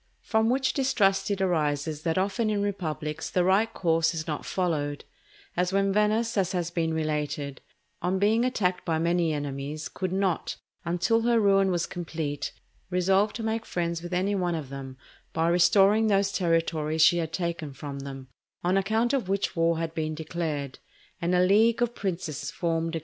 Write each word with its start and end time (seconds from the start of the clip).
From 0.23 0.49
which 0.49 0.73
distrust 0.73 1.29
it 1.29 1.41
arises 1.41 2.01
that 2.01 2.17
often 2.17 2.49
in 2.49 2.63
republics 2.63 3.29
the 3.29 3.43
right 3.43 3.71
course 3.71 4.15
is 4.15 4.25
not 4.25 4.47
followed; 4.47 5.05
as 5.55 5.71
when 5.71 5.93
Venice, 5.93 6.35
as 6.37 6.53
has 6.53 6.71
been 6.71 6.91
related, 6.91 7.61
on 8.01 8.17
being 8.17 8.43
attacked 8.43 8.83
by 8.83 8.97
many 8.97 9.31
enemies, 9.31 9.87
could 9.89 10.11
not, 10.11 10.57
until 10.85 11.21
her 11.21 11.39
ruin 11.39 11.69
was 11.69 11.85
complete, 11.85 12.51
resolve 12.89 13.31
to 13.33 13.43
make 13.43 13.63
friends 13.63 14.01
with 14.01 14.11
any 14.11 14.33
one 14.33 14.55
of 14.55 14.69
them 14.69 14.97
by 15.33 15.47
restoring 15.47 16.07
those 16.07 16.31
territories 16.31 17.03
she 17.03 17.17
had 17.19 17.31
taken 17.31 17.71
from 17.71 17.99
them, 17.99 18.27
on 18.63 18.77
account 18.77 19.13
of 19.13 19.29
which 19.29 19.55
war 19.55 19.77
had 19.77 19.93
been 19.93 20.15
declared 20.15 20.79
and 21.21 21.35
a 21.35 21.41
league 21.45 21.79
of 21.79 21.93
princes 21.93 22.49
formed 22.49 22.95
against 22.95 22.95
her. 22.95 22.99